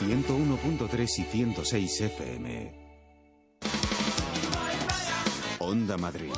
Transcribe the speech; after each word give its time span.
101.3 0.00 1.18
y 1.18 1.22
106 1.22 2.00
FM. 2.00 2.72
Onda 5.60 5.96
Madrid. 5.96 6.32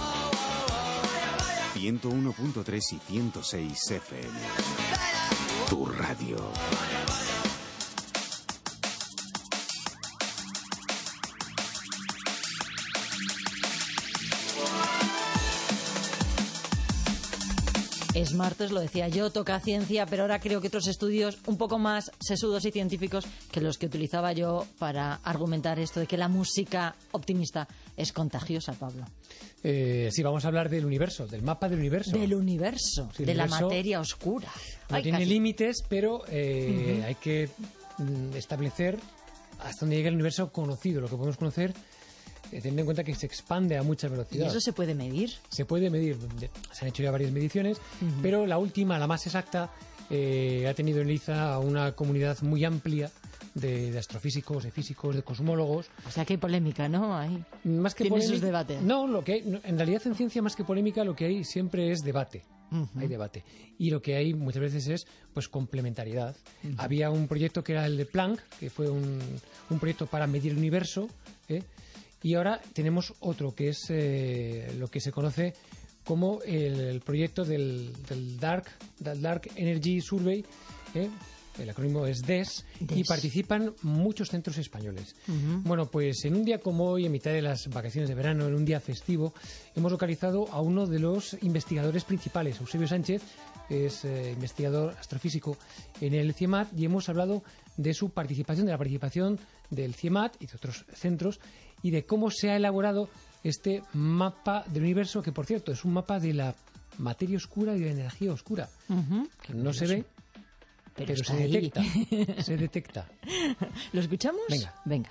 101.3 1.74 2.92
y 2.92 2.98
106 2.98 3.90
FM. 3.92 4.38
Tu 5.70 5.86
radio. 5.86 6.36
Es 18.16 18.32
martes, 18.32 18.72
lo 18.72 18.80
decía 18.80 19.08
yo, 19.08 19.28
toca 19.30 19.60
ciencia, 19.60 20.06
pero 20.06 20.22
ahora 20.22 20.40
creo 20.40 20.62
que 20.62 20.68
otros 20.68 20.88
estudios 20.88 21.36
un 21.46 21.58
poco 21.58 21.78
más 21.78 22.10
sesudos 22.18 22.64
y 22.64 22.70
científicos 22.72 23.26
que 23.52 23.60
los 23.60 23.76
que 23.76 23.84
utilizaba 23.84 24.32
yo 24.32 24.66
para 24.78 25.16
argumentar 25.16 25.78
esto 25.78 26.00
de 26.00 26.06
que 26.06 26.16
la 26.16 26.26
música 26.28 26.96
optimista 27.12 27.68
es 27.94 28.14
contagiosa, 28.14 28.72
Pablo. 28.72 29.04
Eh, 29.62 30.08
sí, 30.10 30.22
vamos 30.22 30.46
a 30.46 30.48
hablar 30.48 30.70
del 30.70 30.86
universo, 30.86 31.26
del 31.26 31.42
mapa 31.42 31.68
del 31.68 31.78
universo. 31.78 32.12
Del 32.16 32.32
universo, 32.34 33.10
Sí, 33.14 33.26
de 33.26 33.34
la 33.34 33.46
materia 33.48 34.00
oscura. 34.00 34.48
No 34.88 34.96
Ay, 34.96 35.02
tiene 35.02 35.18
casi. 35.18 35.30
límites, 35.30 35.84
pero 35.86 36.22
eh, 36.28 37.02
hay 37.06 37.16
que 37.16 37.50
mm, 37.98 38.34
establecer 38.34 38.98
hasta 39.58 39.80
dónde 39.80 39.96
llega 39.96 40.08
el 40.08 40.14
universo 40.14 40.50
conocido, 40.50 41.02
lo 41.02 41.08
que 41.08 41.16
podemos 41.16 41.36
conocer, 41.36 41.74
teniendo 42.50 42.82
en 42.82 42.84
cuenta 42.86 43.04
que 43.04 43.14
se 43.14 43.26
expande 43.26 43.76
a 43.76 43.82
mucha 43.82 44.06
¿Y 44.06 44.10
velocidad. 44.10 44.48
eso 44.48 44.60
se 44.60 44.72
puede 44.72 44.94
medir? 44.94 45.30
Se 45.48 45.64
puede 45.64 45.90
medir, 45.90 46.16
se 46.72 46.84
han 46.84 46.88
hecho 46.88 47.02
ya 47.02 47.10
varias 47.10 47.32
mediciones, 47.32 47.78
pero 48.22 48.46
la 48.46 48.58
última, 48.58 48.98
la 48.98 49.06
más 49.06 49.26
exacta, 49.26 49.70
eh, 50.10 50.66
ha 50.68 50.74
tenido 50.74 51.00
en 51.00 51.08
liza 51.08 51.52
a 51.54 51.58
una 51.58 51.92
comunidad 51.92 52.40
muy 52.42 52.64
amplia 52.64 53.10
de, 53.54 53.90
de 53.90 53.98
astrofísicos, 53.98 54.62
de 54.64 54.70
físicos, 54.70 55.16
de 55.16 55.22
cosmólogos. 55.22 55.86
O 56.06 56.10
sea 56.10 56.24
que 56.24 56.34
hay 56.34 56.36
polémica, 56.36 56.88
¿no? 56.88 57.16
Ahí. 57.16 57.42
Más 57.64 57.94
que 57.94 58.04
Tiene 58.04 58.18
polémica- 58.18 58.44
debates. 58.46 58.82
No, 58.82 59.06
lo 59.06 59.24
que 59.24 59.32
hay- 59.32 59.60
en 59.64 59.76
realidad 59.78 60.02
en 60.06 60.14
ciencia 60.14 60.42
más 60.42 60.54
que 60.54 60.62
polémica 60.64 61.02
lo 61.04 61.16
que 61.16 61.24
hay 61.24 61.42
siempre 61.44 61.90
es 61.90 62.02
debate. 62.04 62.44
Hay 62.96 63.06
debate. 63.06 63.44
Y 63.78 63.90
lo 63.90 64.02
que 64.02 64.16
hay 64.16 64.34
muchas 64.34 64.60
veces 64.60 64.88
es 64.88 65.06
pues 65.32 65.48
complementariedad. 65.48 66.36
Había 66.78 67.10
un 67.10 67.28
proyecto 67.28 67.62
que 67.64 67.72
era 67.72 67.86
el 67.86 67.96
de 67.96 68.06
Planck, 68.06 68.40
que 68.58 68.70
fue 68.70 68.90
un, 68.90 69.20
un 69.70 69.78
proyecto 69.78 70.06
para 70.06 70.26
medir 70.26 70.52
el 70.52 70.58
universo, 70.58 71.08
¿eh? 71.48 71.62
Y 72.26 72.34
ahora 72.34 72.60
tenemos 72.72 73.14
otro 73.20 73.54
que 73.54 73.68
es 73.68 73.86
eh, 73.88 74.74
lo 74.80 74.88
que 74.88 74.98
se 74.98 75.12
conoce 75.12 75.54
como 76.02 76.42
el, 76.42 77.00
proyecto 77.00 77.44
del, 77.44 77.92
del 78.08 78.36
Dark, 78.40 78.64
del 78.98 79.22
Dark 79.22 79.48
Energy 79.54 80.00
Survey, 80.00 80.44
¿eh? 80.96 81.08
el 81.60 81.70
acrónimo 81.70 82.04
es 82.04 82.22
DES, 82.22 82.64
y 82.80 83.04
participan 83.04 83.74
muchos 83.82 84.30
centros 84.30 84.58
españoles. 84.58 85.14
Bueno, 85.62 85.86
pues 85.86 86.24
en 86.24 86.34
un 86.34 86.44
día 86.44 86.58
como 86.58 86.86
hoy, 86.86 87.06
en 87.06 87.12
mitad 87.12 87.30
de 87.30 87.42
las 87.42 87.68
vacaciones 87.68 88.08
de 88.08 88.16
verano, 88.16 88.48
en 88.48 88.54
un 88.56 88.64
día 88.64 88.80
festivo, 88.80 89.32
hemos 89.76 89.92
localizado 89.92 90.48
a 90.50 90.60
uno 90.60 90.86
de 90.86 90.98
los 90.98 91.36
investigadores 91.42 92.02
principales, 92.02 92.60
Eusebio 92.60 92.88
Sánchez, 92.88 93.22
es 93.70 94.04
eh, 94.04 94.32
investigador 94.32 94.96
astrofísico 94.98 95.56
en 96.00 96.14
el 96.14 96.34
CIEMAT, 96.34 96.76
y 96.76 96.86
hemos 96.86 97.08
hablado 97.08 97.44
de 97.76 97.94
su 97.94 98.10
participación, 98.10 98.66
de 98.66 98.72
la 98.72 98.78
participación 98.78 99.38
del 99.70 99.94
CIEMAT 99.94 100.36
y 100.40 100.46
de 100.46 100.56
otros 100.56 100.84
centros, 100.94 101.40
y 101.82 101.90
de 101.90 102.04
cómo 102.06 102.30
se 102.30 102.50
ha 102.50 102.56
elaborado 102.56 103.08
este 103.44 103.82
mapa 103.92 104.64
del 104.68 104.82
universo, 104.82 105.22
que 105.22 105.32
por 105.32 105.46
cierto 105.46 105.72
es 105.72 105.84
un 105.84 105.92
mapa 105.92 106.18
de 106.18 106.32
la 106.34 106.54
materia 106.98 107.36
oscura 107.36 107.76
y 107.76 107.80
de 107.80 107.86
la 107.86 107.92
energía 107.92 108.32
oscura, 108.32 108.68
que 109.42 109.52
no 109.54 109.72
se 109.72 109.86
ve, 109.86 110.04
Pero, 110.94 111.14
se 111.16 111.32
ahí. 111.34 111.50
detecta. 111.52 112.42
se 112.42 112.56
detecta. 112.56 113.08
¿Lo 113.92 114.00
escuchamos? 114.00 114.40
Venga. 114.48 114.74
Venga. 114.84 115.10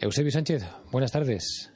Eusebio 0.00 0.30
Sánchez, 0.30 0.64
buenas 0.92 1.10
tardes. 1.12 1.72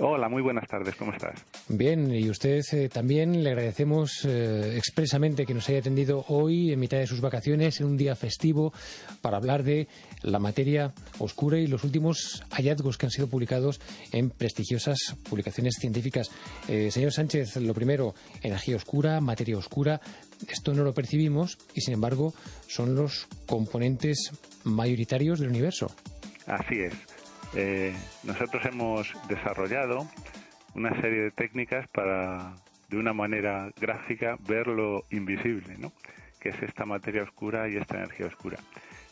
Hola, 0.00 0.28
muy 0.28 0.42
buenas 0.42 0.66
tardes, 0.68 0.94
¿cómo 0.96 1.12
estás? 1.12 1.44
Bien, 1.70 2.14
y 2.14 2.30
usted 2.30 2.62
eh, 2.72 2.88
también 2.88 3.44
le 3.44 3.50
agradecemos 3.50 4.24
eh, 4.24 4.78
expresamente 4.78 5.44
que 5.44 5.52
nos 5.52 5.68
haya 5.68 5.80
atendido 5.80 6.24
hoy 6.28 6.72
en 6.72 6.80
mitad 6.80 6.96
de 6.96 7.06
sus 7.06 7.20
vacaciones, 7.20 7.80
en 7.80 7.86
un 7.88 7.98
día 7.98 8.16
festivo, 8.16 8.72
para 9.20 9.36
hablar 9.36 9.62
de 9.62 9.86
la 10.22 10.38
materia 10.38 10.94
oscura 11.18 11.58
y 11.58 11.66
los 11.66 11.84
últimos 11.84 12.42
hallazgos 12.52 12.96
que 12.96 13.04
han 13.04 13.10
sido 13.10 13.28
publicados 13.28 13.82
en 14.12 14.30
prestigiosas 14.30 15.14
publicaciones 15.28 15.74
científicas. 15.78 16.30
Eh, 16.68 16.90
señor 16.90 17.12
Sánchez, 17.12 17.56
lo 17.56 17.74
primero, 17.74 18.14
energía 18.42 18.76
oscura, 18.76 19.20
materia 19.20 19.58
oscura, 19.58 20.00
esto 20.48 20.72
no 20.72 20.84
lo 20.84 20.94
percibimos 20.94 21.58
y 21.74 21.82
sin 21.82 21.92
embargo 21.92 22.32
son 22.66 22.94
los 22.94 23.28
componentes 23.46 24.32
mayoritarios 24.64 25.38
del 25.38 25.50
universo. 25.50 25.94
Así 26.46 26.80
es. 26.80 26.94
Eh, 27.54 27.94
nosotros 28.24 28.62
hemos 28.64 29.12
desarrollado 29.28 30.08
una 30.74 30.98
serie 31.00 31.22
de 31.22 31.30
técnicas 31.30 31.88
para, 31.88 32.54
de 32.88 32.96
una 32.96 33.12
manera 33.12 33.70
gráfica, 33.80 34.36
ver 34.46 34.66
lo 34.66 35.04
invisible, 35.10 35.76
¿no? 35.78 35.92
que 36.40 36.50
es 36.50 36.62
esta 36.62 36.84
materia 36.84 37.22
oscura 37.22 37.68
y 37.68 37.76
esta 37.76 37.96
energía 37.96 38.26
oscura. 38.26 38.58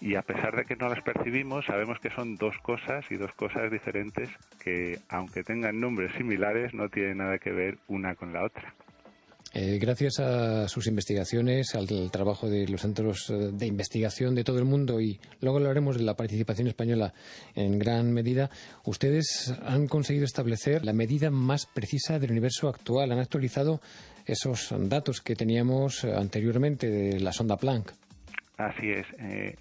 Y 0.00 0.14
a 0.14 0.22
pesar 0.22 0.54
de 0.54 0.64
que 0.64 0.76
no 0.76 0.88
las 0.88 1.02
percibimos, 1.02 1.64
sabemos 1.66 1.98
que 2.00 2.10
son 2.10 2.36
dos 2.36 2.56
cosas 2.58 3.04
y 3.10 3.16
dos 3.16 3.32
cosas 3.32 3.70
diferentes 3.70 4.28
que, 4.62 4.98
aunque 5.08 5.42
tengan 5.42 5.80
nombres 5.80 6.12
similares, 6.16 6.74
no 6.74 6.88
tienen 6.88 7.18
nada 7.18 7.38
que 7.38 7.50
ver 7.50 7.78
una 7.88 8.14
con 8.14 8.32
la 8.32 8.44
otra. 8.44 8.74
Eh, 9.58 9.78
gracias 9.78 10.20
a 10.20 10.68
sus 10.68 10.86
investigaciones, 10.86 11.74
al, 11.74 12.10
trabajo 12.10 12.46
de 12.46 12.68
los 12.68 12.82
centros 12.82 13.30
eh, 13.30 13.52
de 13.54 13.66
investigación 13.66 14.34
de 14.34 14.44
todo 14.44 14.58
el 14.58 14.66
mundo 14.66 15.00
y 15.00 15.18
luego 15.40 15.56
hablaremos 15.56 15.96
de 15.96 16.04
la 16.04 16.14
participación 16.14 16.68
española 16.68 17.14
en 17.54 17.78
gran 17.78 18.12
medida, 18.12 18.50
ustedes 18.84 19.58
han 19.64 19.88
conseguido 19.88 20.26
establecer 20.26 20.84
la 20.84 20.92
medida 20.92 21.30
más 21.30 21.64
precisa 21.64 22.18
del 22.18 22.32
universo 22.32 22.68
actual. 22.68 23.12
Han 23.12 23.18
actualizado 23.18 23.80
esos 24.26 24.74
datos 24.78 25.22
que 25.22 25.34
teníamos 25.34 26.04
eh, 26.04 26.12
anteriormente 26.14 26.90
de 26.90 27.18
la 27.20 27.32
sonda 27.32 27.56
Planck. 27.56 27.92
Así 28.58 28.90
es. 28.90 29.06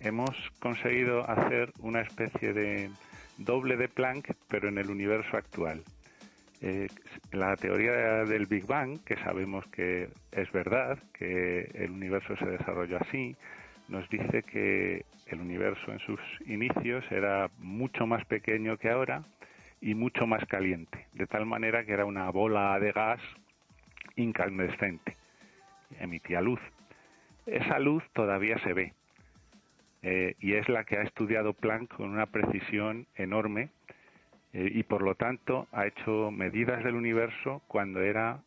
hemos 0.01 0.31
conseguido 0.59 1.21
hacer 1.29 1.71
una 1.79 2.01
especie 2.01 2.51
de 2.51 2.89
doble 3.37 3.77
de 3.77 3.87
Planck, 3.87 4.35
pero 4.49 4.67
en 4.67 4.77
el 4.77 4.89
universo 4.89 5.37
actual. 5.37 5.83
Eh, 6.67 6.87
la 7.31 7.55
teoría 7.57 8.25
del 8.25 8.47
Big 8.47 8.65
Bang, 8.65 8.97
que 9.03 9.17
sabemos 9.17 9.63
que 9.67 10.09
es 10.31 10.51
verdad, 10.51 10.97
que 11.13 11.69
el 11.75 11.91
universo 11.91 12.35
se 12.37 12.45
desarrolló 12.47 12.97
así, 12.97 13.35
nos 13.87 14.09
dice 14.09 14.41
que 14.41 15.05
el 15.27 15.41
universo 15.41 15.91
en 15.91 15.99
sus 15.99 16.19
inicios 16.47 17.05
era 17.11 17.51
mucho 17.59 18.07
más 18.07 18.25
pequeño 18.25 18.77
que 18.77 18.89
ahora 18.89 19.23
y 19.79 19.93
mucho 19.93 20.25
más 20.25 20.43
caliente, 20.45 21.05
de 21.13 21.27
tal 21.27 21.45
manera 21.45 21.85
que 21.85 21.93
era 21.93 22.05
una 22.05 22.31
bola 22.31 22.79
de 22.79 22.91
gas 22.91 23.21
incandescente, 24.15 25.15
emitía 25.99 26.41
luz. 26.41 26.59
Esa 27.45 27.77
luz 27.77 28.03
todavía 28.13 28.57
se 28.63 28.73
ve 28.73 28.93
eh, 30.01 30.33
y 30.39 30.53
es 30.53 30.67
la 30.67 30.83
que 30.83 30.97
ha 30.97 31.03
estudiado 31.03 31.53
Planck 31.53 31.93
con 31.95 32.09
una 32.09 32.25
precisión 32.25 33.05
enorme 33.13 33.69
eh, 34.55 34.71
y 34.73 34.83
por 34.83 35.01
lo 35.01 35.15
tanto 35.15 35.67
ha 35.73 35.85
hecho 35.85 36.31
medidas 36.31 36.81
del 36.85 36.95
universo 36.95 37.61
cuando 37.67 37.99
era 38.01 38.41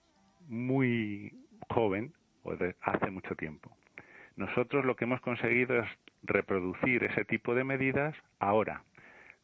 muy 0.48 1.30
joven 1.68 2.14
o 2.44 2.56
de 2.56 2.74
hace 2.80 3.10
mucho 3.10 3.34
tiempo. 3.36 3.70
Nosotros 4.34 4.86
lo 4.86 4.96
que 4.96 5.04
hemos 5.04 5.20
conseguido 5.20 5.78
es 5.78 5.86
reproducir 6.22 7.04
ese 7.04 7.26
tipo 7.26 7.54
de 7.54 7.64
medidas 7.64 8.16
ahora, 8.38 8.84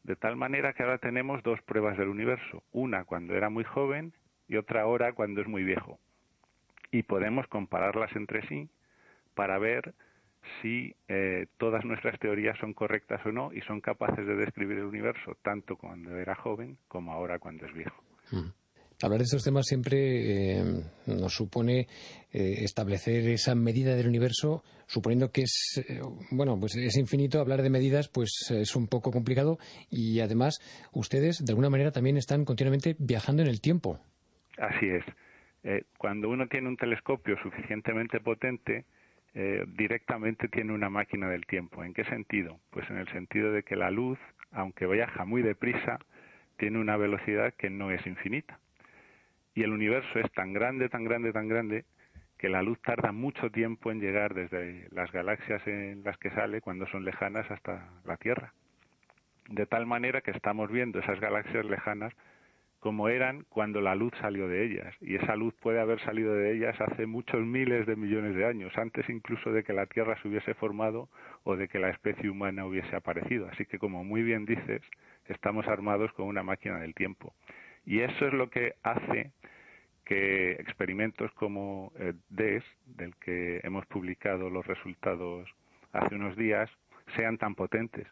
de 0.01 0.15
tal 0.15 0.37
manera 0.37 0.73
que 0.73 0.81
ahora 0.81 0.97
tenemos 0.97 1.43
dos 1.43 1.61
pruebas 1.61 1.99
del 1.99 2.07
universo, 2.07 2.63
una 2.71 3.03
cuando 3.05 3.35
era 3.35 3.51
muy 3.51 3.63
joven 3.63 4.13
y 4.47 4.55
otra 4.55 4.81
ahora 4.81 5.13
cuando 5.13 5.41
es 5.41 5.47
muy 5.47 5.63
viejo. 5.63 5.99
Y 6.89 7.03
podemos 7.03 7.45
compararlas 7.47 8.15
entre 8.15 8.41
sí 8.47 8.69
para 9.35 9.59
ver 9.59 9.93
si 10.61 10.95
eh, 11.07 11.47
todas 11.57 11.85
nuestras 11.85 12.19
teorías 12.19 12.57
son 12.59 12.73
correctas 12.73 13.25
o 13.25 13.31
no 13.31 13.51
y 13.53 13.61
son 13.61 13.81
capaces 13.81 14.25
de 14.25 14.35
describir 14.35 14.77
el 14.79 14.85
universo 14.85 15.37
tanto 15.41 15.75
cuando 15.75 16.17
era 16.17 16.35
joven 16.35 16.77
como 16.87 17.13
ahora 17.13 17.39
cuando 17.39 17.65
es 17.65 17.73
viejo. 17.73 18.03
Hablar 19.03 19.19
de 19.19 19.25
estos 19.25 19.43
temas 19.43 19.65
siempre 19.65 19.97
eh, 20.57 20.63
nos 21.07 21.33
supone 21.33 21.87
eh, 22.31 22.63
establecer 22.63 23.27
esa 23.27 23.53
medida 23.53 23.93
del 23.93 24.07
universo, 24.07 24.63
suponiendo 24.87 25.31
que 25.31 25.41
es 25.41 25.83
eh, 25.85 25.99
bueno, 26.31 26.57
pues 26.57 26.77
es 26.77 26.97
infinito. 26.97 27.41
Hablar 27.41 27.61
de 27.61 27.69
medidas, 27.69 28.07
pues 28.07 28.31
es 28.51 28.73
un 28.75 28.87
poco 28.87 29.11
complicado 29.11 29.57
y 29.89 30.21
además 30.21 30.59
ustedes 30.93 31.43
de 31.43 31.51
alguna 31.51 31.69
manera 31.69 31.91
también 31.91 32.15
están 32.15 32.45
continuamente 32.45 32.95
viajando 32.97 33.41
en 33.41 33.49
el 33.49 33.59
tiempo. 33.59 33.99
Así 34.57 34.87
es. 34.87 35.03
cuando 35.97 36.29
uno 36.29 36.47
tiene 36.47 36.69
un 36.69 36.77
telescopio 36.77 37.35
suficientemente 37.43 38.21
potente, 38.21 38.85
directamente 39.67 40.47
tiene 40.47 40.73
una 40.73 40.89
máquina 40.89 41.29
del 41.29 41.45
tiempo. 41.45 41.83
¿En 41.83 41.93
qué 41.93 42.05
sentido? 42.05 42.59
Pues 42.69 42.89
en 42.89 42.97
el 42.97 43.07
sentido 43.09 43.51
de 43.51 43.63
que 43.63 43.75
la 43.75 43.91
luz, 43.91 44.17
aunque 44.51 44.87
viaja 44.87 45.25
muy 45.25 45.41
deprisa, 45.41 45.99
tiene 46.57 46.79
una 46.79 46.95
velocidad 46.95 47.53
que 47.53 47.69
no 47.69 47.91
es 47.91 48.05
infinita. 48.07 48.59
Y 49.53 49.63
el 49.63 49.71
universo 49.71 50.19
es 50.19 50.31
tan 50.31 50.53
grande, 50.53 50.89
tan 50.89 51.03
grande, 51.03 51.33
tan 51.33 51.47
grande, 51.47 51.85
que 52.37 52.49
la 52.49 52.61
luz 52.61 52.81
tarda 52.81 53.11
mucho 53.11 53.49
tiempo 53.49 53.91
en 53.91 53.99
llegar 53.99 54.33
desde 54.33 54.87
las 54.91 55.11
galaxias 55.11 55.65
en 55.67 56.03
las 56.03 56.17
que 56.17 56.29
sale, 56.31 56.61
cuando 56.61 56.87
son 56.87 57.05
lejanas, 57.05 57.49
hasta 57.49 57.89
la 58.05 58.17
Tierra. 58.17 58.53
De 59.49 59.65
tal 59.65 59.85
manera 59.85 60.21
que 60.21 60.31
estamos 60.31 60.71
viendo 60.71 60.99
esas 60.99 61.19
galaxias 61.19 61.65
lejanas 61.65 62.13
como 62.85 63.09
eran 63.09 63.47
cuando 63.49 63.81
la 63.81 63.95
luz 63.95 64.13
salió 64.21 64.47
de 64.47 64.63
ellas. 64.63 64.93
Y 65.01 65.15
esa 65.15 65.35
luz 65.35 65.55
puede 65.55 65.79
haber 65.79 65.99
salido 66.01 66.35
de 66.35 66.55
ellas 66.55 66.79
hace 66.79 67.07
muchos 67.07 67.43
miles 67.43 67.87
de 67.87 67.95
millones 67.95 68.35
de 68.35 68.45
años, 68.45 68.77
antes 68.77 69.09
incluso 69.09 69.51
de 69.51 69.63
que 69.63 69.73
la 69.73 69.87
Tierra 69.87 70.15
se 70.21 70.27
hubiese 70.27 70.53
formado 70.53 71.09
o 71.45 71.55
de 71.55 71.67
que 71.67 71.79
la 71.79 71.89
especie 71.89 72.29
humana 72.29 72.63
hubiese 72.63 72.95
aparecido. 72.95 73.47
Así 73.51 73.65
que, 73.65 73.79
como 73.79 74.03
muy 74.03 74.21
bien 74.21 74.45
dices, 74.45 74.83
estamos 75.25 75.67
armados 75.67 76.13
con 76.13 76.27
una 76.27 76.43
máquina 76.43 76.77
del 76.77 76.93
tiempo. 76.93 77.33
Y 77.87 78.01
eso 78.01 78.27
es 78.27 78.33
lo 78.33 78.51
que 78.51 78.75
hace 78.83 79.31
que 80.05 80.51
experimentos 80.51 81.31
como 81.31 81.91
eh, 81.97 82.13
DES, 82.29 82.63
del 82.85 83.15
que 83.15 83.61
hemos 83.63 83.87
publicado 83.87 84.51
los 84.51 84.67
resultados 84.67 85.49
hace 85.91 86.13
unos 86.13 86.37
días, 86.37 86.69
sean 87.15 87.39
tan 87.39 87.55
potentes, 87.55 88.05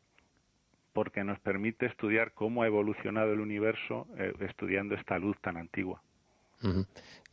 porque 0.94 1.24
nos 1.24 1.40
permite 1.40 1.88
estudiar 1.88 2.31
cómo 2.34 2.63
ha 2.63 2.68
evolucionado 2.68 3.34
el 3.34 3.40
universo 3.40 4.07
eh, 4.18 4.34
estudiando 4.42 4.95
esta 4.95 5.18
luz 5.18 5.38
tan 5.42 5.57
antigua. 5.57 6.01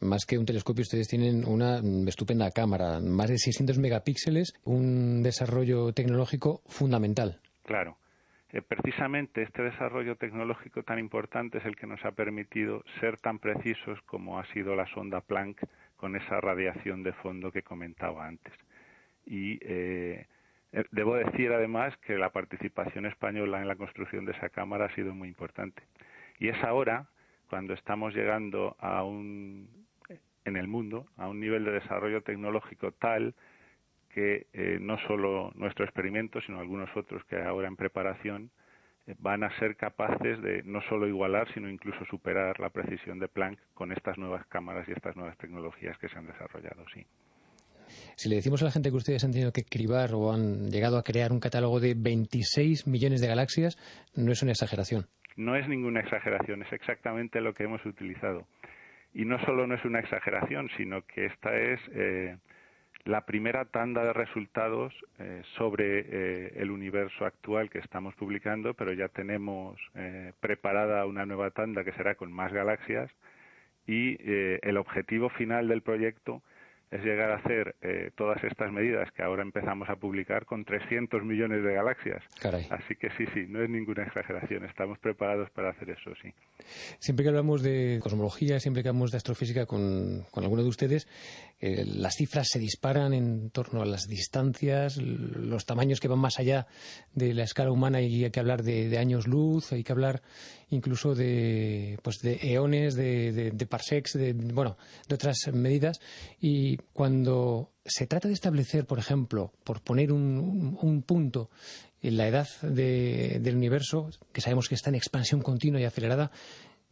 Más 0.00 0.26
que 0.26 0.38
un 0.38 0.44
telescopio, 0.44 0.82
ustedes 0.82 1.06
tienen 1.06 1.44
una 1.46 1.78
estupenda 2.08 2.50
cámara, 2.50 2.98
más 3.00 3.28
de 3.28 3.38
600 3.38 3.78
megapíxeles, 3.78 4.54
un 4.64 5.22
desarrollo 5.22 5.92
tecnológico 5.92 6.62
fundamental. 6.66 7.40
Claro. 7.64 7.96
Eh, 8.52 8.62
precisamente 8.62 9.42
este 9.42 9.62
desarrollo 9.62 10.16
tecnológico 10.16 10.82
tan 10.82 10.98
importante 10.98 11.58
es 11.58 11.64
el 11.64 11.76
que 11.76 11.86
nos 11.86 12.04
ha 12.04 12.10
permitido 12.10 12.82
ser 12.98 13.16
tan 13.18 13.38
precisos 13.38 14.00
como 14.06 14.40
ha 14.40 14.46
sido 14.52 14.74
la 14.74 14.86
sonda 14.92 15.20
Planck 15.20 15.62
con 15.96 16.16
esa 16.16 16.40
radiación 16.40 17.04
de 17.04 17.12
fondo 17.12 17.52
que 17.52 17.62
comentaba 17.62 18.26
antes. 18.26 18.52
Y 19.24 19.52
eh, 19.60 19.60
eh, 19.68 20.26
debo 20.90 21.16
decir 21.16 21.52
además 21.52 21.96
que 21.98 22.16
la 22.16 22.30
participación 22.30 23.06
española 23.06 23.60
en 23.60 23.68
la 23.68 23.76
construcción 23.76 24.24
de 24.24 24.32
esa 24.32 24.48
cámara 24.48 24.86
ha 24.86 24.94
sido 24.94 25.14
muy 25.14 25.28
importante. 25.28 25.82
Y 26.38 26.48
es 26.48 26.62
ahora 26.64 27.08
cuando 27.48 27.74
estamos 27.74 28.14
llegando 28.14 28.76
a 28.78 29.02
un 29.02 29.68
en 30.44 30.56
el 30.56 30.68
mundo 30.68 31.06
a 31.16 31.28
un 31.28 31.38
nivel 31.38 31.64
de 31.64 31.72
desarrollo 31.72 32.22
tecnológico 32.22 32.92
tal 32.92 33.34
que 34.10 34.46
eh, 34.52 34.78
no 34.80 34.98
solo 35.06 35.52
nuestro 35.54 35.84
experimento, 35.84 36.40
sino 36.40 36.58
algunos 36.58 36.94
otros 36.96 37.24
que 37.24 37.40
ahora 37.40 37.68
en 37.68 37.76
preparación 37.76 38.50
eh, 39.06 39.14
van 39.18 39.44
a 39.44 39.56
ser 39.58 39.76
capaces 39.76 40.40
de 40.42 40.62
no 40.64 40.82
solo 40.82 41.06
igualar, 41.06 41.52
sino 41.54 41.68
incluso 41.68 42.04
superar 42.06 42.58
la 42.58 42.70
precisión 42.70 43.18
de 43.18 43.28
Planck 43.28 43.58
con 43.74 43.92
estas 43.92 44.18
nuevas 44.18 44.44
cámaras 44.46 44.88
y 44.88 44.92
estas 44.92 45.16
nuevas 45.16 45.36
tecnologías 45.38 45.96
que 45.98 46.08
se 46.08 46.18
han 46.18 46.26
desarrollado, 46.26 46.84
sí. 46.92 47.06
Si 48.20 48.28
le 48.28 48.36
decimos 48.36 48.60
a 48.60 48.66
la 48.66 48.70
gente 48.70 48.90
que 48.90 48.96
ustedes 48.96 49.24
han 49.24 49.32
tenido 49.32 49.50
que 49.50 49.64
cribar 49.64 50.12
o 50.12 50.30
han 50.30 50.68
llegado 50.68 50.98
a 50.98 51.02
crear 51.02 51.32
un 51.32 51.40
catálogo 51.40 51.80
de 51.80 51.94
26 51.96 52.86
millones 52.86 53.22
de 53.22 53.28
galaxias, 53.28 53.78
no 54.14 54.30
es 54.30 54.42
una 54.42 54.52
exageración. 54.52 55.06
No 55.36 55.56
es 55.56 55.66
ninguna 55.66 56.00
exageración, 56.00 56.60
es 56.60 56.70
exactamente 56.70 57.40
lo 57.40 57.54
que 57.54 57.64
hemos 57.64 57.82
utilizado. 57.86 58.46
Y 59.14 59.24
no 59.24 59.42
solo 59.46 59.66
no 59.66 59.74
es 59.74 59.82
una 59.86 60.00
exageración, 60.00 60.68
sino 60.76 61.00
que 61.06 61.24
esta 61.24 61.56
es 61.56 61.80
eh, 61.94 62.36
la 63.04 63.24
primera 63.24 63.64
tanda 63.64 64.04
de 64.04 64.12
resultados 64.12 64.92
eh, 65.18 65.40
sobre 65.56 66.00
eh, 66.00 66.52
el 66.56 66.70
universo 66.70 67.24
actual 67.24 67.70
que 67.70 67.78
estamos 67.78 68.14
publicando, 68.16 68.74
pero 68.74 68.92
ya 68.92 69.08
tenemos 69.08 69.80
eh, 69.94 70.34
preparada 70.40 71.06
una 71.06 71.24
nueva 71.24 71.52
tanda 71.52 71.84
que 71.84 71.92
será 71.92 72.16
con 72.16 72.30
más 72.30 72.52
galaxias 72.52 73.10
y 73.86 74.18
el 74.22 74.76
objetivo 74.76 75.30
final 75.30 75.66
del 75.66 75.80
proyecto 75.82 76.42
es 76.90 77.04
llegar 77.04 77.30
a 77.30 77.36
hacer 77.36 77.76
eh, 77.82 78.10
todas 78.16 78.42
estas 78.42 78.72
medidas 78.72 79.10
que 79.12 79.22
ahora 79.22 79.42
empezamos 79.42 79.88
a 79.88 79.96
publicar 79.96 80.44
con 80.44 80.64
300 80.64 81.22
millones 81.22 81.62
de 81.62 81.74
galaxias. 81.74 82.22
Así 82.70 82.96
que 82.96 83.10
sí, 83.16 83.26
sí, 83.32 83.46
no 83.48 83.62
es 83.62 83.70
ninguna 83.70 84.04
exageración. 84.04 84.64
Estamos 84.64 84.98
preparados 84.98 85.50
para 85.50 85.70
hacer 85.70 85.90
eso, 85.90 86.10
sí. 86.20 86.32
Siempre 86.98 87.24
que 87.24 87.28
hablamos 87.28 87.62
de 87.62 88.00
cosmología, 88.02 88.58
siempre 88.58 88.82
que 88.82 88.88
hablamos 88.88 89.12
de 89.12 89.18
astrofísica 89.18 89.66
con, 89.66 90.24
con 90.30 90.42
alguno 90.42 90.62
de 90.62 90.68
ustedes, 90.68 91.06
eh, 91.60 91.84
las 91.84 92.14
cifras 92.14 92.48
se 92.50 92.58
disparan 92.58 93.12
en 93.12 93.50
torno 93.50 93.82
a 93.82 93.84
las 93.84 94.08
distancias, 94.08 94.96
los 94.96 95.66
tamaños 95.66 96.00
que 96.00 96.08
van 96.08 96.18
más 96.18 96.38
allá 96.38 96.66
de 97.12 97.34
la 97.34 97.44
escala 97.44 97.70
humana 97.70 98.00
y 98.00 98.24
hay 98.24 98.30
que 98.30 98.40
hablar 98.40 98.62
de, 98.62 98.96
años 98.96 99.26
luz, 99.26 99.72
hay 99.72 99.84
que 99.84 99.92
hablar 99.92 100.22
incluso 100.70 101.14
de, 101.14 101.98
pues 102.02 102.20
de 102.20 102.38
eones, 102.42 102.94
de, 102.94 103.52
de 103.52 103.66
parsecs, 103.66 104.12
de, 104.14 104.32
bueno, 104.32 104.76
de 105.08 105.14
otras 105.14 105.38
medidas. 105.52 106.00
Y 106.40 106.76
cuando 106.92 107.70
se 107.84 108.06
trata 108.06 108.28
de 108.28 108.34
establecer, 108.34 108.86
por 108.86 108.98
ejemplo, 108.98 109.52
por 109.64 109.80
poner 109.82 110.12
un, 110.12 111.04
punto 111.06 111.50
en 112.02 112.16
la 112.16 112.28
edad 112.28 112.48
del 112.62 113.56
universo, 113.56 114.10
que 114.32 114.40
sabemos 114.40 114.68
que 114.68 114.74
está 114.74 114.90
en 114.90 114.96
expansión 114.96 115.42
continua 115.42 115.80
y 115.80 115.84
acelerada, 115.84 116.30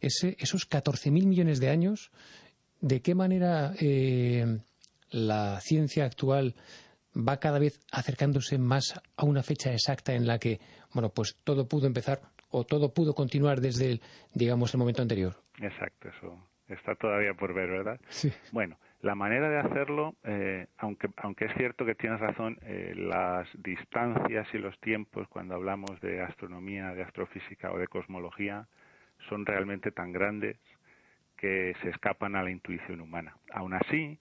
ese, 0.01 0.35
esos 0.39 0.69
14.000 0.69 1.11
millones 1.25 1.59
de 1.59 1.69
años 1.69 2.11
de 2.81 3.01
qué 3.01 3.15
manera 3.15 3.73
eh, 3.79 4.59
la 5.09 5.59
ciencia 5.61 6.05
actual 6.05 6.55
va 7.15 7.39
cada 7.39 7.59
vez 7.59 7.79
acercándose 7.91 8.57
más 8.57 8.93
a 9.15 9.25
una 9.25 9.43
fecha 9.43 9.73
exacta 9.73 10.13
en 10.13 10.27
la 10.27 10.39
que, 10.39 10.59
bueno, 10.93 11.09
pues 11.09 11.35
todo 11.43 11.67
pudo 11.67 11.87
empezar 11.87 12.21
o 12.49 12.63
todo 12.63 12.93
pudo 12.93 13.13
continuar 13.13 13.61
desde, 13.61 13.91
el, 13.91 14.01
digamos, 14.33 14.73
el 14.73 14.79
momento 14.79 15.01
anterior. 15.01 15.33
Exacto, 15.61 16.09
eso 16.09 16.49
está 16.67 16.95
todavía 16.95 17.33
por 17.33 17.53
ver, 17.53 17.69
¿verdad? 17.69 17.99
Sí. 18.09 18.31
Bueno, 18.51 18.77
la 19.01 19.15
manera 19.15 19.49
de 19.49 19.59
hacerlo, 19.59 20.15
eh, 20.23 20.67
aunque, 20.77 21.07
aunque 21.17 21.45
es 21.45 21.53
cierto 21.55 21.85
que 21.85 21.95
tienes 21.95 22.19
razón, 22.19 22.57
eh, 22.61 22.93
las 22.95 23.47
distancias 23.63 24.47
y 24.53 24.57
los 24.57 24.77
tiempos 24.79 25.27
cuando 25.29 25.55
hablamos 25.55 25.99
de 26.01 26.21
astronomía, 26.21 26.93
de 26.93 27.03
astrofísica 27.03 27.71
o 27.71 27.77
de 27.77 27.87
cosmología 27.87 28.67
son 29.29 29.45
realmente 29.45 29.91
tan 29.91 30.11
grandes 30.11 30.57
que 31.37 31.75
se 31.81 31.89
escapan 31.89 32.35
a 32.35 32.43
la 32.43 32.51
intuición 32.51 32.99
humana. 32.99 33.37
Aún 33.53 33.73
así, 33.73 34.19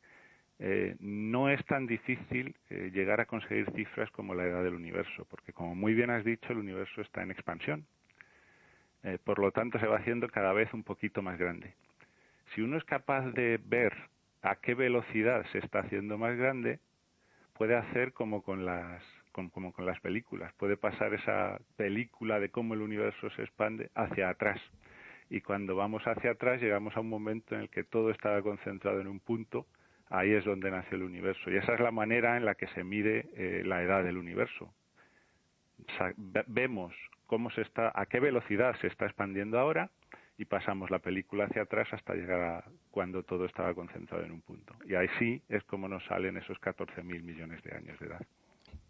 eh, 0.61 0.97
no 1.01 1.51
es 1.51 1.65
tan 1.67 1.87
difícil 1.87 2.55
llegar 2.71 3.21
a 3.21 3.27
conseguir 3.27 3.71
cifras 3.75 4.11
como 4.13 4.35
la 4.35 4.45
edad 4.45 4.63
del 4.63 4.75
universo, 4.75 5.27
porque 5.29 5.53
como 5.53 5.75
muy 5.75 5.95
bien 5.95 6.11
has 6.11 6.25
dicho, 6.25 6.53
el 6.53 6.59
universo 6.59 7.01
está 7.01 7.23
en 7.23 7.33
expansión. 7.33 7.87
Eh, 9.09 9.19
por 9.23 9.39
lo 9.39 9.51
tanto, 9.53 9.79
se 9.79 9.87
va 9.87 9.99
haciendo 9.99 10.29
cada 10.29 10.53
vez 10.53 10.73
un 10.75 10.83
poquito 10.83 11.23
más 11.23 11.39
grande. 11.39 11.75
Si 12.55 12.61
uno 12.61 12.77
es 12.77 12.85
capaz 12.85 13.31
de 13.33 13.59
ver 13.65 13.93
a 14.43 14.57
qué 14.57 14.75
velocidad 14.75 15.45
se 15.53 15.59
está 15.59 15.81
haciendo 15.81 16.19
más 16.19 16.37
grande, 16.37 16.81
puede 17.57 17.77
hacer 17.77 18.13
como 18.13 18.43
con 18.43 18.65
las 18.65 19.03
como 19.53 19.73
con 19.73 19.87
las 19.87 20.01
películas, 20.01 20.53
puede 20.55 20.77
pasar 20.77 21.15
esa 21.15 21.61
película 21.77 22.41
de 22.41 22.51
cómo 22.51 22.75
el 22.75 22.81
universo 22.81 23.31
se 23.31 23.43
expande 23.43 23.89
hacia 23.95 24.31
atrás 24.31 24.61
y 25.31 25.41
cuando 25.43 25.77
vamos 25.77 26.03
hacia 26.07 26.33
atrás 26.33 26.61
llegamos 26.61 26.97
a 26.97 27.01
un 27.01 27.09
momento 27.09 27.55
en 27.55 27.63
el 27.63 27.69
que 27.69 27.85
todo 27.85 28.11
estaba 28.11 28.43
concentrado 28.43 29.01
en 29.01 29.07
un 29.07 29.21
punto, 29.21 29.67
ahí 30.09 30.33
es 30.33 30.45
donde 30.45 30.71
nació 30.71 30.97
el 30.97 31.03
universo. 31.03 31.51
Y 31.51 31.57
esa 31.57 31.75
es 31.75 31.81
la 31.81 31.91
manera 31.91 32.37
en 32.37 32.45
la 32.45 32.55
que 32.55 32.67
se 32.69 32.83
mide 32.83 33.29
eh, 33.37 33.63
la 33.65 33.83
edad 33.83 34.03
del 34.03 34.17
universo. 34.17 34.73
vemos 36.47 36.95
cómo 37.29 37.51
se 37.51 37.61
está, 37.61 37.93
a 37.95 38.07
qué 38.07 38.19
velocidad 38.19 38.75
se 38.81 38.89
está 38.89 39.07
expandiendo 39.07 39.61
ahora 39.61 39.91
y 40.37 40.47
pasamos 40.47 40.91
la 40.91 40.99
película 40.99 41.45
hacia 41.45 41.63
atrás 41.63 41.87
hasta 41.93 42.15
llegar 42.15 42.41
a 42.41 42.65
cuando 42.91 43.23
todo 43.23 43.45
estaba 43.45 43.73
concentrado 43.75 44.25
en 44.25 44.33
un 44.33 44.41
punto. 44.41 44.75
Y 44.85 44.97
ahí 44.97 45.07
sí 45.21 45.41
es 45.49 45.63
como 45.65 45.87
nos 45.87 46.05
salen 46.07 46.37
esos 46.37 46.59
14.000 46.59 47.23
millones 47.23 47.63
de 47.63 47.77
años 47.77 47.99
de 48.01 48.07
edad 48.07 48.21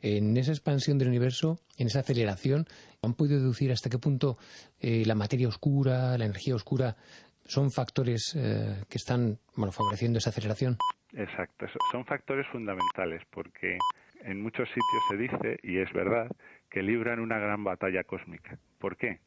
en 0.01 0.37
esa 0.37 0.53
expansión 0.53 0.99
del 0.99 1.09
universo, 1.09 1.59
en 1.77 1.89
esa 1.89 2.01
aceleración, 2.01 2.67
¿han 3.03 3.15
podido 3.15 3.41
deducir 3.41 3.73
hasta 3.73 3.91
qué 3.91 3.99
punto 3.99 4.39
eh, 4.81 5.03
la 5.07 5.15
materia 5.15 5.49
oscura, 5.49 6.17
la 6.17 6.25
energía 6.25 6.55
oscura, 6.55 6.97
son 7.45 7.71
factores 7.71 8.35
eh, 8.37 8.85
que 8.89 8.99
están 8.99 9.39
bueno, 9.57 9.73
favoreciendo 9.73 10.19
esa 10.19 10.31
aceleración? 10.31 10.77
Exacto, 11.15 11.67
son 11.91 12.05
factores 12.05 12.47
fundamentales 12.49 13.23
porque 13.31 13.79
en 14.23 14.43
muchos 14.43 14.69
sitios 14.69 15.03
se 15.11 15.17
dice, 15.17 15.61
y 15.63 15.79
es 15.79 15.93
verdad, 15.93 16.29
que 16.71 16.83
libran 16.83 17.21
una 17.21 17.39
gran 17.39 17.65
batalla 17.65 18.05
cósmica. 18.05 18.59
¿Por 18.79 18.97
qué? 18.97 19.21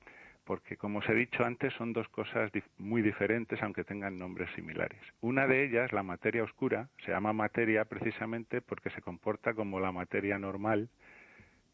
porque 0.52 0.76
como 0.76 1.00
os 1.00 1.10
he 1.10 1.14
dicho 1.14 1.46
antes 1.46 1.74
son 1.74 1.94
dos 1.94 2.08
cosas 2.10 2.52
muy 2.78 3.02
diferentes 3.02 3.62
aunque 3.62 3.84
tengan 3.84 4.18
nombres 4.18 4.50
similares. 4.56 5.00
Una 5.22 5.48
de 5.48 5.64
ellas, 5.64 5.94
la 5.94 6.04
materia 6.04 6.44
oscura, 6.44 6.90
se 7.06 7.12
llama 7.12 7.34
materia 7.34 7.86
precisamente 7.86 8.62
porque 8.62 8.90
se 8.90 9.02
comporta 9.02 9.54
como 9.54 9.80
la 9.80 9.92
materia 9.92 10.38
normal 10.38 10.90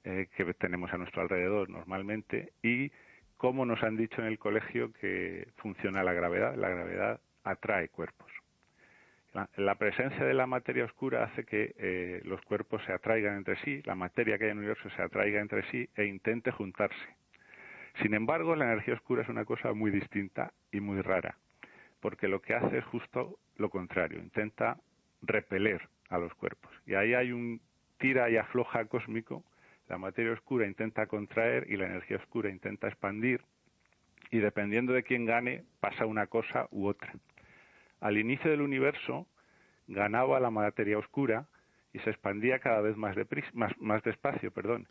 eh, 0.03 0.27
que 0.35 0.53
tenemos 0.53 0.93
a 0.93 0.97
nuestro 0.97 1.21
alrededor 1.21 1.69
normalmente 1.69 2.53
y 2.61 2.91
como 3.37 3.65
nos 3.65 3.81
han 3.83 3.97
dicho 3.97 4.21
en 4.21 4.27
el 4.27 4.39
colegio 4.39 4.91
que 4.93 5.47
funciona 5.57 6.03
la 6.03 6.13
gravedad. 6.13 6.55
La 6.55 6.69
gravedad 6.69 7.19
atrae 7.43 7.89
cuerpos. 7.89 8.26
La, 9.57 9.75
presencia 9.75 10.25
de 10.25 10.33
la 10.33 10.47
materia 10.47 10.85
oscura 10.85 11.25
hace 11.25 11.43
que 11.45 11.75
eh, 11.77 12.21
los 12.23 12.41
cuerpos 12.41 12.81
se 12.85 12.93
atraigan 12.93 13.37
entre 13.37 13.55
sí, 13.57 13.83
la 13.85 13.93
materia 13.93 14.37
que 14.37 14.45
hay 14.45 14.51
en 14.51 14.57
el 14.57 14.63
universo 14.63 14.89
se 14.89 15.01
atraiga 15.01 15.39
entre 15.39 15.61
sí 15.69 15.87
e 15.95 16.05
intente 16.05 16.49
juntarse. 16.49 17.15
Sin 18.01 18.15
embargo, 18.15 18.55
la 18.55 18.65
energía 18.65 18.95
oscura 18.95 19.21
es 19.21 19.29
una 19.29 19.45
cosa 19.45 19.73
muy 19.73 19.91
distinta 19.91 20.53
y 20.71 20.79
muy 20.79 21.01
rara, 21.01 21.37
porque 21.99 22.27
lo 22.27 22.41
que 22.41 22.55
hace 22.55 22.79
es 22.79 22.85
justo 22.85 23.37
lo 23.57 23.69
contrario, 23.69 24.19
intenta 24.19 24.77
repeler 25.21 25.87
a 26.09 26.17
los 26.17 26.33
cuerpos. 26.33 26.71
Y 26.87 26.95
ahí 26.95 27.13
hay 27.13 27.31
un 27.31 27.61
tira 27.99 28.29
y 28.31 28.37
afloja 28.37 28.85
cósmico, 28.85 29.43
la 29.87 29.99
materia 29.99 30.33
oscura 30.33 30.65
intenta 30.65 31.05
contraer 31.05 31.69
y 31.69 31.77
la 31.77 31.85
energía 31.85 32.17
oscura 32.17 32.49
intenta 32.49 32.87
expandir, 32.87 33.41
y 34.31 34.39
dependiendo 34.39 34.93
de 34.93 35.03
quién 35.03 35.25
gane, 35.25 35.63
pasa 35.79 36.07
una 36.07 36.25
cosa 36.25 36.67
u 36.71 36.87
otra. 36.87 37.13
Al 37.99 38.17
inicio 38.17 38.51
del 38.51 38.61
universo 38.61 39.27
ganaba 39.87 40.39
la 40.39 40.51
materia 40.51 40.97
oscura 40.97 41.47
y 41.93 41.99
se 41.99 42.09
expandía 42.09 42.59
cada 42.59 42.81
vez 42.81 42.97
más, 42.97 43.15
más, 43.53 43.77
más 43.79 44.03
despacio, 44.03 44.51
perdón, 44.51 44.87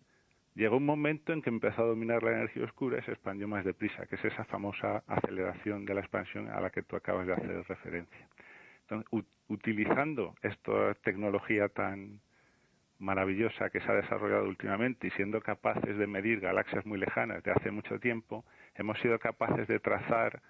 Llegó 0.57 0.79
un 0.79 0.87
momento 0.87 1.35
en 1.35 1.43
que 1.43 1.51
empezó 1.51 1.83
a 1.83 1.87
dominar 1.87 2.23
la 2.23 2.33
energía 2.33 2.65
oscura 2.65 2.99
y 2.99 3.03
se 3.03 3.11
expandió 3.11 3.47
más 3.47 3.63
deprisa, 3.63 4.07
que 4.07 4.15
es 4.15 4.25
esa 4.25 4.45
famosa 4.45 5.05
aceleración 5.07 5.85
de 5.85 5.93
la 5.93 6.01
expansión 6.01 6.49
a 6.49 6.63
la 6.63 6.71
que 6.71 6.83
tú 6.83 6.97
acabas 6.97 7.27
de 7.27 7.35
hacer 7.35 7.63
referencia. 7.69 8.27
utilizando 9.49 10.35
esta 10.43 10.95
tecnología 11.05 11.69
tan 11.69 12.21
maravillosa 12.99 13.69
que 13.69 13.81
se 13.81 13.93
ha 13.93 13.97
desarrollado 13.97 14.49
últimamente 14.49 15.09
y 15.09 15.11
siendo 15.11 15.43
capaces 15.43 15.99
de 15.99 16.07
medir 16.07 16.41
galaxias 16.41 16.87
muy 16.87 16.99
lejanas 16.99 17.43
de 17.43 17.51
hace 17.51 17.71
mucho 17.71 18.01
tiempo, 18.01 18.47
hemos 18.77 18.99
sido 19.01 19.19
capaces 19.19 19.69
de 19.69 19.79
trazar 19.79 20.41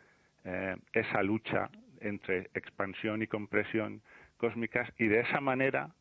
eh, 0.45 0.77
esa 0.93 1.21
lucha 1.25 1.69
entre 2.07 2.51
expansión 2.55 3.23
y 3.23 3.27
compresión 3.27 4.03
cósmicas 4.37 4.89
y 4.99 5.07
de 5.07 5.21
esa 5.21 5.41
manera 5.41 5.95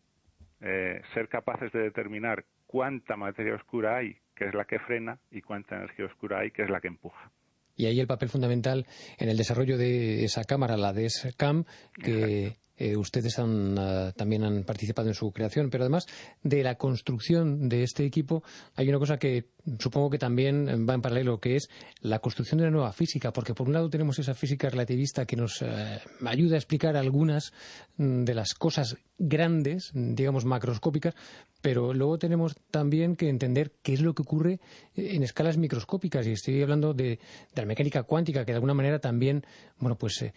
eh, 0.61 1.01
ser 1.13 1.27
capaces 1.29 1.71
de 1.71 1.79
determinar 1.79 2.45
cuánta 2.65 3.15
materia 3.15 3.55
oscura 3.55 3.97
hay, 3.97 4.17
que 4.35 4.45
es 4.45 4.53
la 4.53 4.65
que 4.65 4.79
frena, 4.79 5.19
y 5.31 5.41
cuánta 5.41 5.75
energía 5.75 6.05
oscura 6.05 6.39
hay, 6.39 6.51
que 6.51 6.63
es 6.63 6.69
la 6.69 6.81
que 6.81 6.87
empuja. 6.87 7.31
Y 7.77 7.85
ahí 7.87 7.99
el 7.99 8.07
papel 8.07 8.29
fundamental 8.29 8.85
en 9.17 9.29
el 9.29 9.37
desarrollo 9.37 9.77
de 9.77 10.23
esa 10.23 10.43
cámara, 10.43 10.77
la 10.77 10.93
DESCAM, 10.93 11.65
que 12.01 12.57
eh, 12.77 12.97
ustedes 12.97 13.39
han, 13.39 13.77
ah, 13.77 14.11
también 14.15 14.43
han 14.43 14.63
participado 14.63 15.07
en 15.07 15.13
su 15.13 15.31
creación, 15.31 15.69
pero 15.69 15.83
además 15.83 16.05
de 16.43 16.63
la 16.63 16.75
construcción 16.75 17.69
de 17.69 17.83
este 17.83 18.05
equipo 18.05 18.43
hay 18.75 18.89
una 18.89 18.99
cosa 18.99 19.17
que 19.17 19.49
supongo 19.79 20.09
que 20.09 20.17
también 20.17 20.85
va 20.87 20.93
en 20.93 21.01
paralelo, 21.01 21.39
que 21.39 21.55
es 21.55 21.69
la 22.01 22.19
construcción 22.19 22.59
de 22.59 22.65
una 22.65 22.71
nueva 22.71 22.93
física, 22.93 23.33
porque 23.33 23.53
por 23.53 23.67
un 23.67 23.73
lado 23.73 23.89
tenemos 23.89 24.19
esa 24.19 24.33
física 24.33 24.69
relativista 24.69 25.25
que 25.25 25.35
nos 25.35 25.61
eh, 25.61 25.99
ayuda 26.25 26.55
a 26.55 26.57
explicar 26.57 26.95
algunas 26.95 27.53
mm, 27.97 28.23
de 28.23 28.33
las 28.33 28.53
cosas 28.53 28.97
grandes, 29.17 29.91
digamos 29.93 30.45
macroscópicas, 30.45 31.15
pero 31.61 31.93
luego 31.93 32.19
tenemos 32.19 32.55
también 32.69 33.15
que 33.15 33.29
entender 33.29 33.71
qué 33.81 33.93
es 33.93 34.01
lo 34.01 34.13
que 34.13 34.21
ocurre 34.21 34.59
en 34.95 35.23
escalas 35.23 35.57
microscópicas, 35.57 36.27
y 36.27 36.31
estoy 36.31 36.61
hablando 36.61 36.93
de, 36.93 37.19
la 37.55 37.65
mecánica 37.65 38.03
cuántica, 38.03 38.45
que 38.45 38.51
de 38.51 38.57
alguna 38.57 38.73
manera 38.73 38.99
también, 38.99 39.45
bueno, 39.79 39.97
pues 39.97 40.21
eh, 40.21 40.33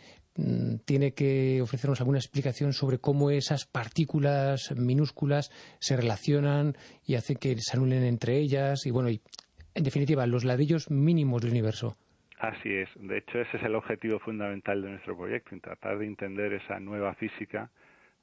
tiene 0.84 1.12
que 1.12 1.60
ofrecernos 1.62 2.00
alguna 2.00 2.18
explicación 2.18 2.72
sobre 2.72 2.98
cómo 2.98 3.30
esas 3.30 3.66
partículas 3.66 4.72
minúsculas 4.76 5.50
se 5.80 5.96
relacionan 5.96 6.74
y 7.04 7.16
hacen 7.16 7.36
que 7.36 7.56
se 7.58 7.76
anulen 7.76 8.04
entre 8.04 8.36
ellas, 8.36 8.86
y 8.86 8.90
bueno, 8.90 9.08
en 9.08 9.84
definitiva, 9.84 10.26
los 10.26 10.44
ladrillos 10.44 10.90
mínimos 10.90 11.42
del 11.42 11.52
universo. 11.52 11.96
Así 12.38 12.72
es. 12.72 12.88
De 12.94 13.18
hecho, 13.18 13.40
ese 13.40 13.56
es 13.56 13.62
el 13.64 13.74
objetivo 13.74 14.20
fundamental 14.20 14.80
de 14.80 14.90
nuestro 14.90 15.16
proyecto, 15.16 15.58
tratar 15.60 15.98
de 15.98 16.06
entender 16.06 16.52
esa 16.52 16.78
nueva 16.78 17.14
física 17.14 17.70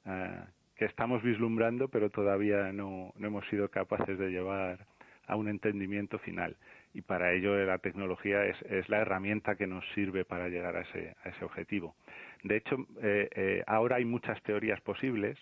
eh, 0.06 0.40
que 0.76 0.86
estamos 0.86 1.22
vislumbrando, 1.22 1.88
pero 1.88 2.08
todavía 2.10 2.72
no, 2.72 3.12
hemos 3.20 3.46
sido 3.48 3.68
capaces 3.68 4.18
de 4.18 4.30
llevar 4.30 4.86
a 5.26 5.36
un 5.36 5.48
entendimiento 5.48 6.18
final. 6.18 6.56
Y 6.96 7.02
para 7.02 7.34
ello 7.34 7.54
la 7.66 7.76
tecnología 7.76 8.46
es, 8.46 8.88
la 8.88 9.02
herramienta 9.02 9.56
que 9.56 9.66
nos 9.66 9.84
sirve 9.92 10.24
para 10.24 10.48
llegar 10.48 10.76
a 10.76 10.80
ese, 10.80 11.14
a 11.24 11.28
ese 11.28 11.44
objetivo. 11.44 11.94
De 12.42 12.56
hecho, 12.56 12.86
eh, 13.02 13.28
eh, 13.32 13.62
ahora 13.66 13.96
hay 13.96 14.06
muchas 14.06 14.42
teorías 14.44 14.80
posibles 14.80 15.36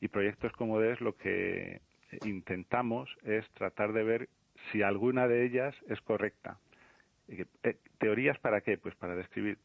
y 0.00 0.08
proyectos 0.08 0.50
como 0.54 0.80
DES 0.80 1.00
lo 1.00 1.16
que 1.16 1.80
intentamos 2.24 3.08
es 3.22 3.48
tratar 3.50 3.92
de 3.92 4.02
ver 4.02 4.28
si 4.72 4.82
alguna 4.82 5.28
de 5.28 5.44
ellas 5.44 5.76
es 5.88 6.00
correcta. 6.00 6.58
Eh, 7.28 7.76
¿Teorías 7.98 8.40
para 8.40 8.60
qué? 8.62 8.76
Pues 8.76 8.96
para 8.96 9.14
describir 9.14 9.58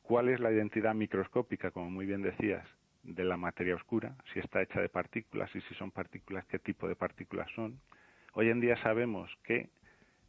cuál 0.00 0.30
es 0.30 0.40
la 0.40 0.50
identidad 0.50 0.94
microscópica, 0.94 1.70
como 1.70 1.90
muy 1.90 2.06
bien 2.06 2.22
decías, 2.22 2.66
de 3.02 3.24
la 3.24 3.36
materia 3.36 3.74
oscura, 3.74 4.16
si 4.32 4.40
está 4.40 4.62
hecha 4.62 4.80
de 4.80 4.88
partículas 4.88 5.54
y 5.54 5.60
si 5.60 5.74
son 5.74 5.90
partículas, 5.90 6.46
qué 6.46 6.58
tipo 6.58 6.88
de 6.88 6.96
partículas 6.96 7.50
son. 7.54 7.78
Hoy 8.32 8.48
en 8.48 8.60
día 8.60 8.76
sabemos 8.82 9.30
que 9.44 9.68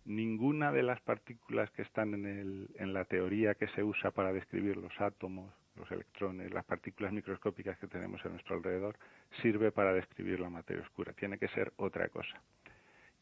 ninguna 0.09 0.71
de 0.71 0.81
las 0.81 0.99
partículas 1.01 1.69
que 1.71 1.83
están 1.83 2.15
en, 2.15 2.25
el, 2.25 2.69
en 2.75 2.93
la 2.93 3.05
teoría 3.05 3.53
que 3.53 3.67
se 3.69 3.83
usa 3.83 4.09
para 4.09 4.33
describir 4.33 4.75
los 4.75 4.99
átomos, 4.99 5.53
los 5.75 5.89
electrones, 5.91 6.51
las 6.51 6.65
partículas 6.65 7.13
microscópicas 7.13 7.77
que 7.77 7.87
tenemos 7.87 8.25
a 8.25 8.29
nuestro 8.29 8.55
alrededor, 8.55 8.97
sirve 9.41 9.71
para 9.71 9.93
describir 9.93 10.39
la 10.39 10.49
materia 10.49 10.81
oscura. 10.81 11.13
Tiene 11.13 11.37
que 11.37 11.47
ser 11.49 11.71
otra 11.77 12.09
cosa. 12.09 12.41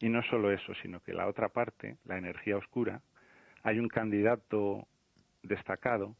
Y 0.00 0.08
no 0.08 0.22
solo 0.22 0.50
eso, 0.50 0.72
sino 0.82 1.00
que 1.00 1.12
la 1.12 1.26
otra 1.26 1.50
parte, 1.50 1.98
la 2.06 2.16
energía 2.16 2.56
oscura, 2.56 3.02
hay 3.62 3.78
un 3.78 3.88
candidato 3.88 4.86
destacado 5.42 6.16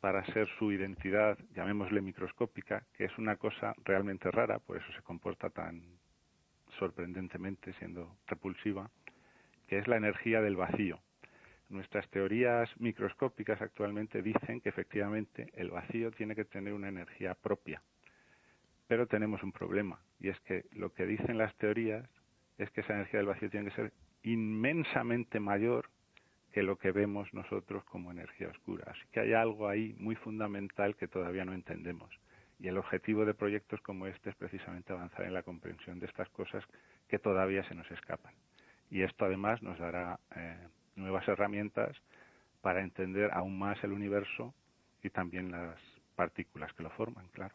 para 0.00 0.24
ser 0.32 0.48
su 0.58 0.72
identidad, 0.72 1.38
llamémosle 1.54 2.00
microscópica, 2.00 2.84
que 2.94 3.04
es 3.04 3.16
una 3.16 3.36
cosa 3.36 3.74
realmente 3.84 4.30
rara, 4.30 4.58
por 4.58 4.76
eso 4.76 4.92
se 4.92 5.02
comporta 5.02 5.50
tan 5.50 5.82
sorprendentemente 6.78 7.72
siendo 7.74 8.16
repulsiva, 8.26 8.90
es 9.78 9.88
la 9.88 9.96
energía 9.96 10.40
del 10.40 10.56
vacío. 10.56 11.00
Nuestras 11.68 12.08
teorías 12.10 12.68
microscópicas 12.78 13.60
actualmente 13.60 14.22
dicen 14.22 14.60
que 14.60 14.68
efectivamente 14.68 15.50
el 15.54 15.70
vacío 15.70 16.10
tiene 16.12 16.34
que 16.34 16.44
tener 16.44 16.72
una 16.72 16.88
energía 16.88 17.34
propia. 17.34 17.82
Pero 18.86 19.06
tenemos 19.06 19.42
un 19.42 19.52
problema, 19.52 19.98
y 20.20 20.28
es 20.28 20.38
que 20.40 20.66
lo 20.72 20.92
que 20.92 21.06
dicen 21.06 21.38
las 21.38 21.54
teorías 21.56 22.08
es 22.58 22.70
que 22.70 22.82
esa 22.82 22.94
energía 22.94 23.18
del 23.18 23.28
vacío 23.28 23.50
tiene 23.50 23.70
que 23.70 23.76
ser 23.76 23.92
inmensamente 24.22 25.40
mayor 25.40 25.88
que 26.52 26.62
lo 26.62 26.76
que 26.78 26.92
vemos 26.92 27.32
nosotros 27.34 27.82
como 27.84 28.12
energía 28.12 28.48
oscura. 28.48 28.84
Así 28.88 29.02
que 29.10 29.20
hay 29.20 29.32
algo 29.32 29.68
ahí 29.68 29.94
muy 29.98 30.14
fundamental 30.14 30.94
que 30.94 31.08
todavía 31.08 31.44
no 31.44 31.52
entendemos. 31.52 32.14
Y 32.60 32.68
el 32.68 32.78
objetivo 32.78 33.24
de 33.24 33.34
proyectos 33.34 33.80
como 33.80 34.06
este 34.06 34.30
es 34.30 34.36
precisamente 34.36 34.92
avanzar 34.92 35.26
en 35.26 35.34
la 35.34 35.42
comprensión 35.42 35.98
de 35.98 36.06
estas 36.06 36.28
cosas 36.28 36.64
que 37.08 37.18
todavía 37.18 37.64
se 37.64 37.74
nos 37.74 37.90
escapan. 37.90 38.34
Y 38.90 39.02
esto 39.02 39.24
además 39.24 39.62
nos 39.62 39.78
dará 39.78 40.18
eh, 40.36 40.68
nuevas 40.96 41.26
herramientas 41.28 41.96
para 42.60 42.82
entender 42.82 43.30
aún 43.32 43.58
más 43.58 43.82
el 43.84 43.92
universo 43.92 44.54
y 45.02 45.10
también 45.10 45.50
las 45.50 45.78
partículas 46.14 46.72
que 46.74 46.82
lo 46.82 46.90
forman, 46.90 47.26
claro 47.28 47.54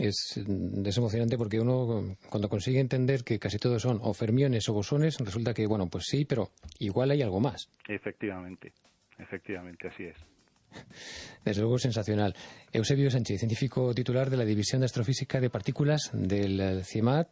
es, 0.00 0.40
desemocionante 0.46 1.36
porque 1.36 1.60
uno 1.60 2.16
cuando 2.28 2.48
consigue 2.48 2.80
entender 2.80 3.22
que 3.22 3.38
casi 3.38 3.58
todos 3.58 3.82
son 3.82 3.98
o 4.02 4.14
fermiones 4.14 4.68
o 4.68 4.72
bosones, 4.72 5.18
resulta 5.18 5.54
que, 5.54 5.66
bueno, 5.66 5.88
pues 5.88 6.04
sí, 6.06 6.24
pero 6.24 6.50
igual 6.78 7.10
hay 7.10 7.22
algo 7.22 7.40
más. 7.40 7.68
Efectivamente, 7.88 8.72
efectivamente, 9.18 9.88
así 9.88 10.04
es. 10.04 10.16
Desde 11.44 11.62
luego 11.62 11.78
sensacional. 11.78 12.34
Eusebio 12.72 13.10
Sánchez, 13.10 13.40
científico 13.40 13.92
titular 13.92 14.30
de 14.30 14.36
la 14.36 14.44
División 14.44 14.80
de 14.80 14.86
Astrofísica 14.86 15.40
de 15.40 15.50
Partículas 15.50 16.10
del 16.12 16.84
CIEMAT, 16.84 17.28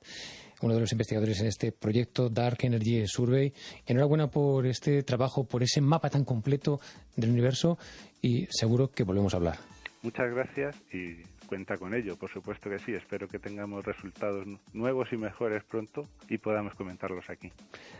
uno 0.62 0.74
de 0.74 0.80
los 0.80 0.92
investigadores 0.92 1.40
en 1.40 1.46
este 1.46 1.72
proyecto 1.72 2.28
Dark 2.28 2.58
Energy 2.62 3.06
Survey. 3.06 3.52
Enhorabuena 3.86 4.28
por 4.28 4.66
este 4.66 5.02
trabajo, 5.02 5.44
por 5.44 5.62
ese 5.62 5.80
mapa 5.80 6.10
tan 6.10 6.24
completo 6.24 6.80
del 7.16 7.30
universo 7.30 7.78
y 8.20 8.46
seguro 8.50 8.90
que 8.90 9.04
volvemos 9.04 9.34
a 9.34 9.38
hablar. 9.38 9.58
Muchas 10.02 10.30
gracias 10.30 10.76
y 10.92 11.22
cuenta 11.46 11.76
con 11.76 11.94
ello, 11.94 12.16
por 12.16 12.30
supuesto 12.30 12.70
que 12.70 12.78
sí. 12.78 12.92
Espero 12.92 13.26
que 13.26 13.38
tengamos 13.38 13.84
resultados 13.84 14.46
nuevos 14.72 15.08
y 15.12 15.16
mejores 15.16 15.64
pronto 15.64 16.02
y 16.28 16.38
podamos 16.38 16.74
comentarlos 16.74 17.28
aquí. 17.28 17.50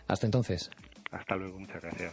Hasta 0.07 0.27
entonces. 0.27 0.71
Hasta 1.11 1.37
luego, 1.37 1.59
muchas 1.59 1.83
gracias. 1.83 2.13